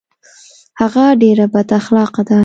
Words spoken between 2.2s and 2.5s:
ده